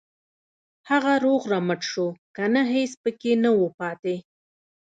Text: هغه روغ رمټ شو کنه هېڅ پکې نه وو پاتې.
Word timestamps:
هغه 0.89 1.13
روغ 1.25 1.41
رمټ 1.51 1.81
شو 1.91 2.07
کنه 2.35 2.61
هېڅ 2.73 2.91
پکې 3.03 3.31
نه 3.43 3.49
وو 3.57 3.67
پاتې. 3.79 4.15